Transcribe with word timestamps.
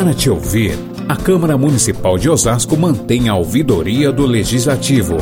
Para 0.00 0.14
te 0.14 0.30
ouvir, 0.30 0.78
a 1.06 1.14
Câmara 1.14 1.58
Municipal 1.58 2.16
de 2.16 2.30
Osasco 2.30 2.74
mantém 2.74 3.28
a 3.28 3.34
ouvidoria 3.36 4.10
do 4.10 4.24
Legislativo. 4.24 5.18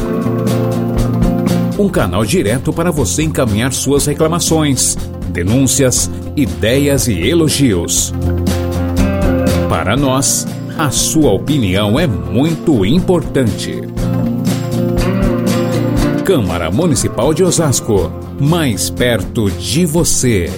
Um 1.77 1.89
canal 1.89 2.25
direto 2.25 2.73
para 2.73 2.93
você 2.93 3.25
encaminhar 3.25 3.73
suas 3.73 4.07
reclamações, 4.07 4.97
denúncias, 5.31 6.09
ideias 6.37 7.09
e 7.09 7.29
elogios. 7.29 8.15
Para 9.69 9.97
nós, 9.97 10.47
a 10.79 10.93
sua 10.93 11.33
opinião 11.33 11.99
é 11.99 12.07
muito 12.07 12.87
importante. 12.87 13.83
Câmara 16.25 16.71
Municipal 16.71 17.35
de 17.35 17.43
Osasco, 17.43 18.13
mais 18.39 18.91
perto 18.91 19.51
de 19.51 19.85
você. 19.85 20.49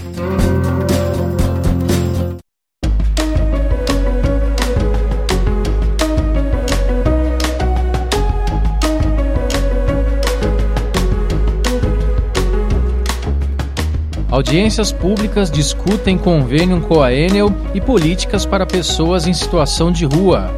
Audiências 14.40 14.90
públicas 14.90 15.50
discutem 15.50 16.16
convênio 16.16 16.80
com 16.80 17.02
a 17.02 17.12
Enel 17.12 17.52
e 17.74 17.80
políticas 17.80 18.46
para 18.46 18.64
pessoas 18.64 19.26
em 19.26 19.34
situação 19.34 19.92
de 19.92 20.06
rua. 20.06 20.50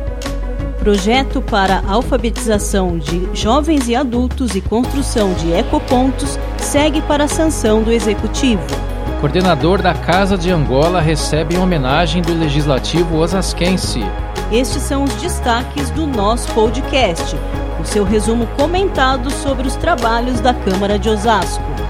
Projeto 0.79 1.43
para 1.43 1.83
alfabetização 1.89 2.97
de 2.97 3.29
jovens 3.35 3.89
e 3.89 3.97
adultos 3.97 4.55
e 4.55 4.61
construção 4.61 5.35
de 5.35 5.51
ecopontos 5.53 6.39
segue 6.59 7.03
para 7.03 7.25
a 7.25 7.29
sanção 7.29 7.83
do 7.83 7.91
Executivo. 7.91 8.63
Coordenador 9.19 9.83
da 9.83 9.95
Casa 9.95 10.39
de 10.39 10.49
Angola 10.53 11.01
recebe 11.01 11.57
homenagem 11.57 12.23
do 12.23 12.39
Legislativo 12.39 13.17
Osasquense. 13.17 14.05
Estes 14.53 14.83
são 14.83 15.03
os 15.03 15.15
destaques 15.15 15.91
do 15.91 16.07
nosso 16.07 16.47
podcast, 16.53 17.35
o 17.81 17.85
seu 17.85 18.05
resumo 18.05 18.47
comentado 18.57 19.29
sobre 19.29 19.67
os 19.67 19.75
trabalhos 19.75 20.39
da 20.39 20.55
Câmara 20.55 21.01
de 21.01 21.09
Osasco. 21.09 21.82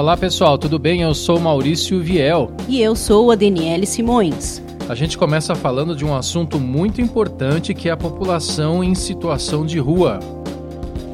Olá 0.00 0.16
pessoal, 0.16 0.56
tudo 0.56 0.78
bem? 0.78 1.02
Eu 1.02 1.12
sou 1.12 1.38
Maurício 1.38 2.00
Viel. 2.00 2.50
E 2.66 2.80
eu 2.80 2.96
sou 2.96 3.30
a 3.30 3.34
Daniele 3.34 3.84
Simões. 3.84 4.62
A 4.88 4.94
gente 4.94 5.18
começa 5.18 5.54
falando 5.54 5.94
de 5.94 6.06
um 6.06 6.16
assunto 6.16 6.58
muito 6.58 7.02
importante 7.02 7.74
que 7.74 7.86
é 7.86 7.92
a 7.92 7.96
população 7.98 8.82
em 8.82 8.94
situação 8.94 9.66
de 9.66 9.78
rua. 9.78 10.18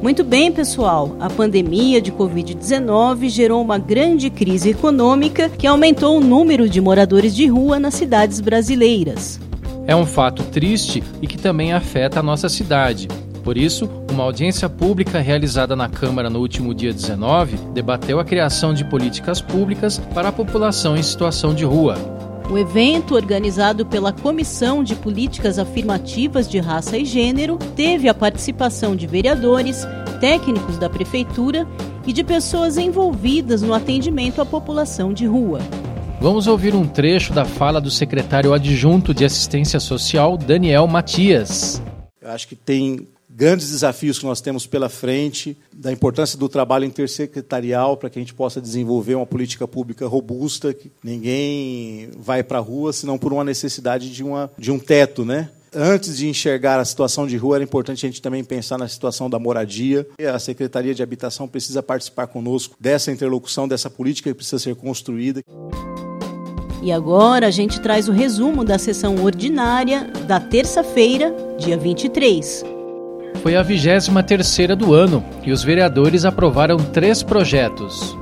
Muito 0.01 0.23
bem, 0.23 0.53
pessoal. 0.53 1.17
A 1.19 1.29
pandemia 1.29 1.99
de 1.99 2.13
Covid-19 2.13 3.27
gerou 3.27 3.61
uma 3.61 3.77
grande 3.77 4.29
crise 4.29 4.69
econômica 4.69 5.49
que 5.49 5.67
aumentou 5.67 6.15
o 6.15 6.21
número 6.21 6.69
de 6.69 6.79
moradores 6.79 7.35
de 7.35 7.45
rua 7.45 7.77
nas 7.77 7.93
cidades 7.93 8.39
brasileiras. 8.39 9.37
É 9.85 9.93
um 9.97 10.05
fato 10.05 10.43
triste 10.43 11.03
e 11.21 11.27
que 11.27 11.37
também 11.37 11.73
afeta 11.73 12.21
a 12.21 12.23
nossa 12.23 12.47
cidade. 12.47 13.09
Por 13.43 13.57
isso, 13.57 13.89
uma 14.17 14.23
audiência 14.23 14.67
pública 14.67 15.19
realizada 15.19 15.75
na 15.75 15.87
Câmara 15.87 16.27
no 16.27 16.39
último 16.39 16.73
dia 16.73 16.91
19 16.91 17.55
debateu 17.71 18.19
a 18.19 18.25
criação 18.25 18.73
de 18.73 18.83
políticas 18.83 19.39
públicas 19.39 19.99
para 20.11 20.29
a 20.29 20.31
população 20.31 20.97
em 20.97 21.03
situação 21.03 21.53
de 21.53 21.63
rua. 21.63 21.95
O 22.49 22.57
evento, 22.57 23.13
organizado 23.13 23.85
pela 23.85 24.11
Comissão 24.11 24.83
de 24.83 24.95
Políticas 24.95 25.59
Afirmativas 25.59 26.49
de 26.49 26.57
Raça 26.57 26.97
e 26.97 27.05
Gênero, 27.05 27.59
teve 27.75 28.09
a 28.09 28.13
participação 28.13 28.95
de 28.95 29.05
vereadores, 29.05 29.85
técnicos 30.19 30.79
da 30.79 30.89
Prefeitura 30.89 31.67
e 32.07 32.11
de 32.11 32.23
pessoas 32.23 32.75
envolvidas 32.75 33.61
no 33.61 33.71
atendimento 33.71 34.41
à 34.41 34.45
população 34.47 35.13
de 35.13 35.27
rua. 35.27 35.59
Vamos 36.19 36.47
ouvir 36.47 36.73
um 36.73 36.87
trecho 36.87 37.33
da 37.33 37.45
fala 37.45 37.79
do 37.79 37.91
secretário 37.91 38.51
adjunto 38.51 39.13
de 39.13 39.23
Assistência 39.23 39.79
Social, 39.79 40.35
Daniel 40.37 40.87
Matias. 40.87 41.79
Eu 42.19 42.31
acho 42.31 42.47
que 42.47 42.55
tem 42.55 43.07
grandes 43.37 43.69
desafios 43.69 44.17
que 44.17 44.25
nós 44.25 44.41
temos 44.41 44.65
pela 44.65 44.89
frente, 44.89 45.55
da 45.71 45.91
importância 45.91 46.39
do 46.39 46.49
trabalho 46.49 46.85
intersecretarial 46.85 47.95
para 47.95 48.09
que 48.09 48.17
a 48.17 48.21
gente 48.21 48.33
possa 48.33 48.59
desenvolver 48.59 49.13
uma 49.13 49.27
política 49.27 49.67
pública 49.67 50.07
robusta, 50.07 50.73
que 50.73 50.91
ninguém 51.03 52.09
vai 52.17 52.43
para 52.43 52.57
a 52.57 52.61
rua 52.61 52.91
senão 52.91 53.15
por 53.15 53.31
uma 53.31 53.43
necessidade 53.43 54.11
de, 54.11 54.23
uma, 54.23 54.49
de 54.57 54.71
um 54.71 54.79
teto, 54.79 55.23
né? 55.23 55.51
Antes 55.71 56.17
de 56.17 56.27
enxergar 56.27 56.79
a 56.79 56.85
situação 56.85 57.27
de 57.27 57.37
rua, 57.37 57.57
era 57.57 57.63
importante 57.63 58.03
a 58.03 58.09
gente 58.09 58.23
também 58.23 58.43
pensar 58.43 58.79
na 58.79 58.87
situação 58.87 59.29
da 59.29 59.37
moradia. 59.37 60.07
A 60.33 60.39
Secretaria 60.39 60.95
de 60.95 61.03
Habitação 61.03 61.47
precisa 61.47 61.83
participar 61.83 62.25
conosco 62.25 62.75
dessa 62.79 63.11
interlocução, 63.11 63.67
dessa 63.67 63.87
política 63.87 64.31
que 64.31 64.33
precisa 64.33 64.57
ser 64.57 64.75
construída. 64.75 65.41
E 66.81 66.91
agora 66.91 67.45
a 67.45 67.51
gente 67.51 67.79
traz 67.81 68.07
o 68.09 68.11
resumo 68.11 68.63
da 68.63 68.79
sessão 68.79 69.23
ordinária 69.23 70.05
da 70.25 70.39
terça-feira, 70.39 71.35
dia 71.59 71.77
23 71.77 72.76
foi 73.41 73.55
a 73.55 73.63
23 73.63 74.07
terceira 74.25 74.75
do 74.75 74.93
ano 74.93 75.23
e 75.43 75.51
os 75.51 75.63
vereadores 75.63 76.25
aprovaram 76.25 76.77
três 76.77 77.23
projetos. 77.23 78.17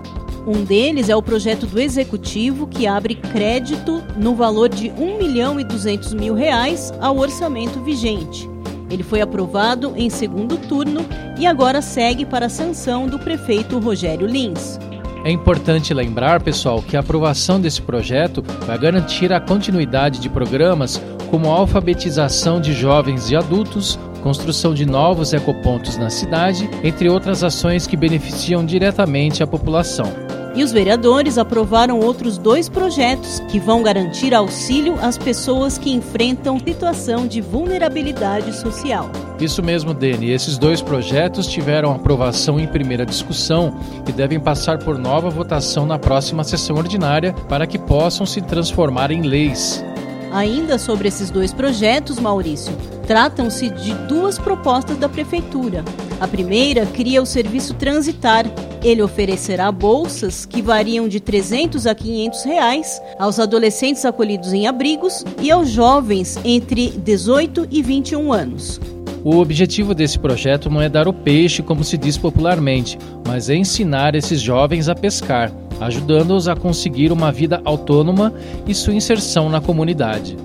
Um 0.46 0.64
deles 0.64 1.10
é 1.10 1.16
o 1.16 1.24
projeto 1.24 1.66
do 1.66 1.80
Executivo 1.80 2.68
que 2.68 2.86
abre 2.86 3.16
crédito 3.16 4.04
no 4.16 4.36
valor 4.36 4.70
de 4.70 4.92
1 4.92 5.18
milhão 5.18 5.60
e 5.60 5.64
200 5.64 6.14
mil 6.14 6.36
reais 6.36 6.94
ao 7.02 7.18
orçamento 7.18 7.80
vigente. 7.82 8.48
Ele 8.92 9.02
foi 9.02 9.22
aprovado 9.22 9.94
em 9.96 10.10
segundo 10.10 10.58
turno 10.58 11.04
e 11.40 11.48
agora 11.48 11.82
segue 11.82 12.26
para 12.26 12.46
a 12.46 12.50
sanção 12.50 13.08
do 13.08 13.18
prefeito 13.18 13.80
Rogério 13.80 14.28
Lins. 14.28 14.80
É 15.24 15.32
importante 15.32 15.92
lembrar, 15.92 16.44
pessoal, 16.44 16.84
que 16.84 16.96
a 16.96 17.00
aprovação 17.00 17.60
desse 17.60 17.82
projeto 17.82 18.44
vai 18.68 18.78
garantir 18.78 19.34
a 19.34 19.42
continuidade 19.42 20.20
de 20.20 20.30
programas 20.30 21.02
como 21.32 21.52
a 21.52 21.56
alfabetização 21.56 22.62
de 22.62 22.74
jovens 22.74 23.32
e 23.32 23.36
adultos, 23.36 23.98
construção 24.26 24.74
de 24.74 24.88
novos 24.88 25.34
ecopontos 25.34 25.98
na 25.98 26.10
cidade, 26.10 26.68
entre 26.84 27.08
outras 27.08 27.44
ações 27.44 27.86
que 27.86 27.96
beneficiam 27.96 28.66
diretamente 28.66 29.44
a 29.44 29.46
população. 29.48 30.12
E 30.56 30.64
os 30.64 30.72
vereadores 30.72 31.38
aprovaram 31.38 32.00
outros 32.00 32.36
dois 32.36 32.68
projetos 32.68 33.40
que 33.42 33.60
vão 33.60 33.84
garantir 33.84 34.34
auxílio 34.34 34.96
às 35.00 35.16
pessoas 35.16 35.78
que 35.78 35.92
enfrentam 35.92 36.58
situação 36.58 37.28
de 37.28 37.40
vulnerabilidade 37.40 38.52
social. 38.56 39.12
Isso 39.40 39.62
mesmo, 39.62 39.94
Dene. 39.94 40.32
Esses 40.32 40.58
dois 40.58 40.82
projetos 40.82 41.46
tiveram 41.46 41.92
aprovação 41.92 42.60
em 42.60 42.66
primeira 42.66 43.06
discussão 43.06 43.78
e 44.10 44.12
devem 44.12 44.40
passar 44.40 44.80
por 44.80 44.98
nova 44.98 45.30
votação 45.30 45.86
na 45.86 46.00
próxima 46.00 46.44
sessão 46.44 46.78
ordinária 46.78 47.32
para 47.48 47.68
que 47.68 47.78
possam 47.78 48.26
se 48.26 48.42
transformar 48.42 49.12
em 49.12 49.22
leis. 49.22 49.86
Ainda 50.32 50.80
sobre 50.80 51.10
esses 51.10 51.30
dois 51.30 51.54
projetos, 51.54 52.20
Maurício, 52.20 52.76
tratam-se 53.06 53.70
de 53.70 53.94
duas 54.08 54.38
propostas 54.38 54.98
da 54.98 55.08
Prefeitura. 55.08 55.84
A 56.20 56.28
primeira 56.28 56.86
cria 56.86 57.22
o 57.22 57.26
serviço 57.26 57.74
Transitar. 57.74 58.46
Ele 58.84 59.02
oferecerá 59.02 59.72
bolsas 59.72 60.46
que 60.46 60.62
variam 60.62 61.08
de 61.08 61.20
300 61.20 61.88
a 61.88 61.96
500 61.96 62.44
reais 62.44 63.02
aos 63.18 63.40
adolescentes 63.40 64.06
acolhidos 64.06 64.54
em 64.54 64.68
abrigos 64.68 65.24
e 65.42 65.52
aos 65.52 65.70
jovens 65.70 66.38
entre 66.44 66.90
18 66.90 67.68
e 67.70 67.82
21 67.82 68.32
anos. 68.34 68.80
O 69.24 69.38
objetivo 69.38 69.96
desse 69.96 70.20
projeto 70.20 70.70
não 70.70 70.82
é 70.82 70.88
dar 70.88 71.08
o 71.08 71.14
peixe, 71.14 71.64
como 71.64 71.84
se 71.84 71.98
diz 71.98 72.16
popularmente, 72.16 72.98
mas 73.28 73.50
é 73.50 73.56
ensinar 73.56 74.14
esses 74.14 74.40
jovens 74.40 74.88
a 74.88 74.94
pescar 74.94 75.52
ajudando-os 75.80 76.48
a 76.48 76.56
conseguir 76.56 77.12
uma 77.12 77.32
vida 77.32 77.62
autônoma 77.66 78.34
e 78.68 78.74
sua 78.74 78.94
inserção 78.94 79.50
na 79.50 79.60
comunidade. 79.60 80.38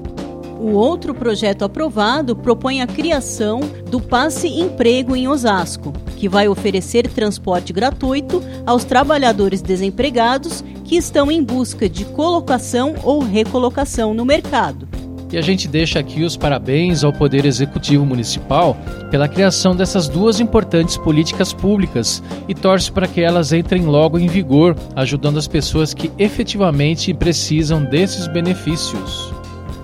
O 0.60 0.72
outro 0.72 1.14
projeto 1.14 1.64
aprovado 1.64 2.36
propõe 2.36 2.82
a 2.82 2.86
criação 2.86 3.60
do 3.90 3.98
Passe 3.98 4.46
Emprego 4.46 5.16
em 5.16 5.26
Osasco, 5.26 5.90
que 6.18 6.28
vai 6.28 6.48
oferecer 6.48 7.08
transporte 7.08 7.72
gratuito 7.72 8.42
aos 8.66 8.84
trabalhadores 8.84 9.62
desempregados 9.62 10.62
que 10.84 10.96
estão 10.96 11.32
em 11.32 11.42
busca 11.42 11.88
de 11.88 12.04
colocação 12.04 12.94
ou 13.02 13.20
recolocação 13.20 14.12
no 14.12 14.26
mercado. 14.26 14.86
E 15.32 15.38
a 15.38 15.40
gente 15.40 15.66
deixa 15.66 15.98
aqui 15.98 16.24
os 16.24 16.36
parabéns 16.36 17.04
ao 17.04 17.12
Poder 17.12 17.46
Executivo 17.46 18.04
Municipal 18.04 18.76
pela 19.10 19.28
criação 19.28 19.74
dessas 19.74 20.08
duas 20.08 20.40
importantes 20.40 20.98
políticas 20.98 21.54
públicas 21.54 22.22
e 22.46 22.54
torce 22.54 22.92
para 22.92 23.08
que 23.08 23.22
elas 23.22 23.50
entrem 23.50 23.86
logo 23.86 24.18
em 24.18 24.26
vigor, 24.26 24.76
ajudando 24.94 25.38
as 25.38 25.48
pessoas 25.48 25.94
que 25.94 26.12
efetivamente 26.18 27.14
precisam 27.14 27.82
desses 27.82 28.26
benefícios. 28.26 29.39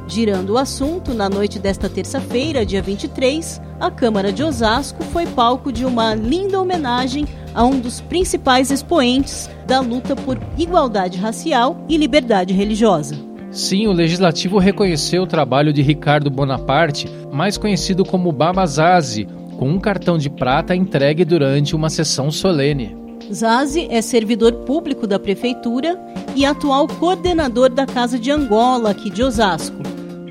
Girando 0.09 0.51
o 0.51 0.59
assunto, 0.59 1.13
na 1.13 1.29
noite 1.29 1.59
desta 1.59 1.89
terça-feira, 1.89 2.65
dia 2.65 2.81
23, 2.81 3.61
a 3.81 3.91
Câmara 3.91 4.33
de 4.33 4.43
Osasco 4.43 5.03
foi 5.05 5.27
palco 5.27 5.73
de 5.73 5.85
uma 5.85 6.15
linda 6.15 6.61
homenagem 6.61 7.27
a 7.53 7.65
um 7.65 7.81
dos 7.81 8.01
principais 8.01 8.71
expoentes 8.71 9.51
da 9.67 9.81
luta 9.81 10.15
por 10.15 10.39
igualdade 10.57 11.19
racial 11.19 11.85
e 11.89 11.97
liberdade 11.97 12.55
religiosa. 12.55 13.17
Sim, 13.51 13.89
o 13.89 13.93
legislativo 13.93 14.59
reconheceu 14.59 15.25
o 15.25 15.27
trabalho 15.27 15.73
de 15.73 15.83
Ricardo 15.83 16.31
Bonaparte, 16.31 17.09
mais 17.33 17.59
conhecido 17.59 18.05
como 18.05 18.31
Baba 18.31 18.65
Zazi, 18.65 19.27
com 19.59 19.69
um 19.69 19.81
cartão 19.81 20.19
de 20.19 20.31
prata 20.31 20.77
entregue 20.77 21.25
durante 21.25 21.75
uma 21.75 21.91
sessão 21.91 22.31
solene. 22.31 22.97
Zazi 23.33 23.89
é 23.91 24.01
servidor 24.01 24.53
público 24.65 25.07
da 25.07 25.19
prefeitura 25.19 25.99
e 26.37 26.45
atual 26.45 26.87
coordenador 26.87 27.71
da 27.71 27.87
Casa 27.87 28.19
de 28.19 28.31
Angola, 28.31 28.91
aqui 28.91 29.11
de 29.11 29.23
Osasco. 29.23 29.86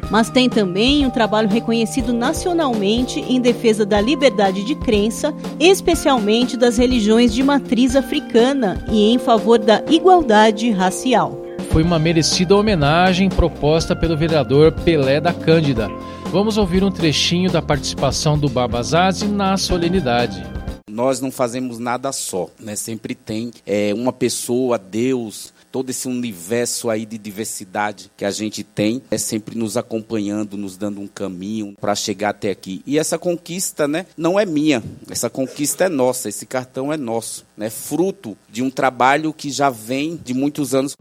Mas 0.10 0.30
tem 0.30 0.50
também 0.50 1.06
um 1.06 1.10
trabalho 1.10 1.50
reconhecido 1.50 2.14
nacionalmente 2.14 3.20
em 3.20 3.42
defesa 3.42 3.86
da 3.86 4.00
liberdade 4.00 4.64
de 4.64 4.76
crença, 4.76 5.34
especialmente 5.60 6.58
das 6.58 6.78
religiões 6.78 7.34
de 7.34 7.44
matriz 7.44 7.96
africana 7.96 8.84
e 8.92 9.12
em 9.12 9.18
favor 9.18 9.58
da 9.58 9.84
igualdade 9.90 10.70
racial. 10.72 11.42
Foi 11.72 11.84
uma 11.84 12.00
merecida 12.00 12.56
homenagem 12.56 13.28
proposta 13.28 13.96
pelo 13.96 14.16
vereador 14.16 14.72
Pelé 14.72 15.20
da 15.20 15.34
Cândida. 15.34 15.90
Vamos 16.32 16.58
ouvir 16.58 16.84
um 16.84 16.92
trechinho 16.92 17.52
da 17.52 17.62
participação 17.62 18.38
do 18.38 18.48
Babazazi 18.48 19.26
na 19.26 19.58
solenidade 19.58 20.56
nós 20.96 21.20
não 21.20 21.30
fazemos 21.30 21.78
nada 21.78 22.14
só, 22.14 22.50
né? 22.58 22.74
Sempre 22.74 23.14
tem 23.14 23.52
é, 23.66 23.94
uma 23.94 24.14
pessoa, 24.14 24.80
Deus, 24.80 25.54
todo 25.70 25.90
esse 25.90 26.08
universo 26.08 26.90
aí 26.90 27.06
de 27.06 27.18
diversidade 27.18 28.10
que 28.16 28.24
a 28.24 28.32
gente 28.32 28.64
tem 28.64 29.02
é 29.12 29.18
sempre 29.18 29.58
nos 29.58 29.76
acompanhando, 29.76 30.56
nos 30.56 30.78
dando 30.78 31.02
um 31.02 31.08
caminho 31.08 31.76
para 31.82 31.96
chegar 31.96 32.30
até 32.30 32.50
aqui. 32.50 32.82
E 32.88 32.98
essa 32.98 33.18
conquista, 33.18 33.90
né, 33.90 34.06
não 34.16 34.40
é 34.40 34.46
minha. 34.46 34.82
Essa 35.10 35.30
conquista 35.30 35.84
é 35.84 35.90
nossa, 35.90 36.30
esse 36.30 36.46
cartão 36.46 36.94
é 36.94 36.96
nosso, 36.96 37.46
né? 37.58 37.70
Fruto 37.70 38.38
de 38.50 38.64
um 38.64 38.70
trabalho 38.70 39.34
que 39.34 39.52
já 39.52 39.70
vem 39.70 40.18
de 40.24 40.34
muitos 40.34 40.74
anos. 40.74 40.96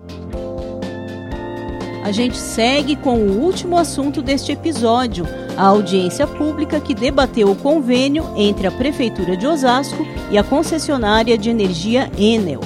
A 2.02 2.10
gente 2.10 2.36
segue 2.36 2.96
com 2.96 3.16
o 3.16 3.40
último 3.40 3.78
assunto 3.78 4.20
deste 4.20 4.50
episódio, 4.50 5.24
a 5.56 5.66
audiência 5.66 6.26
pública 6.26 6.80
que 6.80 6.94
debateu 6.94 7.50
o 7.50 7.56
convênio 7.56 8.24
entre 8.36 8.66
a 8.66 8.70
Prefeitura 8.70 9.36
de 9.36 9.46
Osasco 9.46 10.06
e 10.30 10.38
a 10.38 10.42
concessionária 10.42 11.36
de 11.36 11.50
energia 11.50 12.10
Enel. 12.18 12.60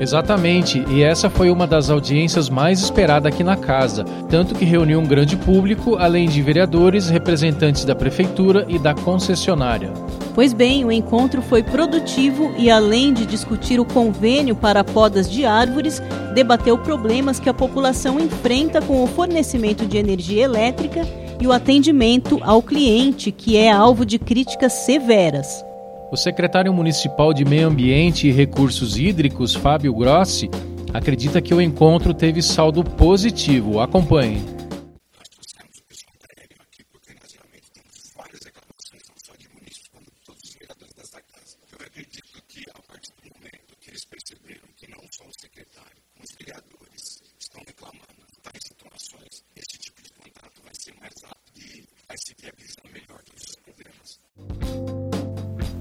Exatamente, 0.00 0.82
e 0.88 1.02
essa 1.02 1.28
foi 1.28 1.50
uma 1.50 1.66
das 1.66 1.90
audiências 1.90 2.48
mais 2.48 2.80
esperadas 2.80 3.30
aqui 3.30 3.44
na 3.44 3.54
casa, 3.54 4.02
tanto 4.30 4.54
que 4.54 4.64
reuniu 4.64 4.98
um 4.98 5.06
grande 5.06 5.36
público, 5.36 5.96
além 5.96 6.26
de 6.26 6.40
vereadores, 6.40 7.10
representantes 7.10 7.84
da 7.84 7.94
prefeitura 7.94 8.64
e 8.66 8.78
da 8.78 8.94
concessionária. 8.94 9.92
Pois 10.34 10.54
bem, 10.54 10.86
o 10.86 10.92
encontro 10.92 11.42
foi 11.42 11.62
produtivo 11.62 12.50
e, 12.56 12.70
além 12.70 13.12
de 13.12 13.26
discutir 13.26 13.78
o 13.78 13.84
convênio 13.84 14.56
para 14.56 14.82
podas 14.82 15.30
de 15.30 15.44
árvores, 15.44 16.00
debateu 16.34 16.78
problemas 16.78 17.38
que 17.38 17.50
a 17.50 17.54
população 17.54 18.18
enfrenta 18.18 18.80
com 18.80 19.04
o 19.04 19.06
fornecimento 19.06 19.84
de 19.84 19.98
energia 19.98 20.44
elétrica 20.44 21.06
e 21.40 21.46
o 21.46 21.52
atendimento 21.52 22.38
ao 22.42 22.62
cliente, 22.62 23.32
que 23.32 23.56
é 23.56 23.70
alvo 23.70 24.04
de 24.04 24.18
críticas 24.18 24.72
severas. 24.72 25.64
O 26.12 26.16
secretário 26.16 26.72
municipal 26.72 27.32
de 27.32 27.44
Meio 27.44 27.68
Ambiente 27.68 28.28
e 28.28 28.32
Recursos 28.32 28.98
Hídricos, 28.98 29.54
Fábio 29.54 29.94
Grossi, 29.94 30.50
acredita 30.92 31.40
que 31.40 31.54
o 31.54 31.60
encontro 31.60 32.12
teve 32.12 32.42
saldo 32.42 32.82
positivo. 32.82 33.80
Acompanhe. 33.80 34.59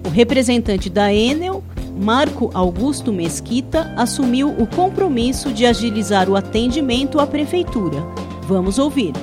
O 0.09 0.11
representante 0.11 0.89
da 0.89 1.13
Enel, 1.13 1.63
Marco 1.95 2.50
Augusto 2.56 3.13
Mesquita, 3.13 3.94
assumiu 3.95 4.50
o 4.50 4.65
compromisso 4.65 5.53
de 5.53 5.67
agilizar 5.67 6.27
o 6.27 6.35
atendimento 6.35 7.19
à 7.19 7.27
prefeitura. 7.27 8.01
Vamos 8.47 8.79
ouvir. 8.79 9.13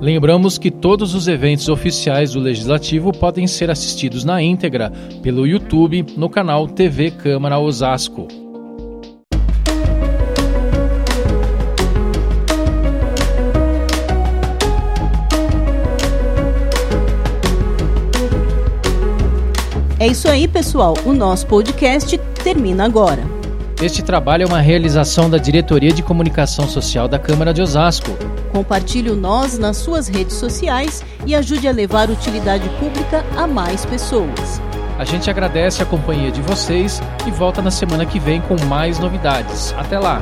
Lembramos 0.00 0.58
que 0.58 0.70
todos 0.70 1.12
os 1.12 1.26
eventos 1.26 1.68
oficiais 1.68 2.32
do 2.32 2.38
Legislativo 2.38 3.10
podem 3.12 3.48
ser 3.48 3.68
assistidos 3.68 4.24
na 4.24 4.40
íntegra 4.40 4.92
pelo 5.22 5.44
YouTube 5.44 6.06
no 6.16 6.30
canal 6.30 6.68
TV 6.68 7.10
Câmara 7.10 7.58
Osasco. 7.58 8.28
É 19.98 20.06
isso 20.06 20.28
aí, 20.28 20.46
pessoal. 20.46 20.94
O 21.04 21.12
nosso 21.12 21.44
podcast 21.48 22.16
termina 22.44 22.84
agora. 22.84 23.27
Este 23.80 24.02
trabalho 24.02 24.42
é 24.42 24.46
uma 24.46 24.60
realização 24.60 25.30
da 25.30 25.38
Diretoria 25.38 25.92
de 25.92 26.02
Comunicação 26.02 26.66
Social 26.66 27.06
da 27.06 27.16
Câmara 27.16 27.54
de 27.54 27.62
Osasco. 27.62 28.10
Compartilhe 28.50 29.08
o 29.08 29.14
Nós 29.14 29.56
nas 29.56 29.76
suas 29.76 30.08
redes 30.08 30.34
sociais 30.34 31.00
e 31.24 31.32
ajude 31.32 31.68
a 31.68 31.70
levar 31.70 32.10
utilidade 32.10 32.68
pública 32.70 33.24
a 33.36 33.46
mais 33.46 33.86
pessoas. 33.86 34.60
A 34.98 35.04
gente 35.04 35.30
agradece 35.30 35.80
a 35.80 35.86
companhia 35.86 36.32
de 36.32 36.42
vocês 36.42 37.00
e 37.24 37.30
volta 37.30 37.62
na 37.62 37.70
semana 37.70 38.04
que 38.04 38.18
vem 38.18 38.40
com 38.40 38.56
mais 38.64 38.98
novidades. 38.98 39.72
Até 39.78 39.96
lá! 39.96 40.20